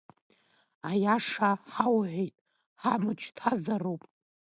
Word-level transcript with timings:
Аиаша 0.89 1.49
ҳауҳәеит, 1.73 2.35
ҳамч 2.81 3.21
ҭазароуп! 3.37 4.03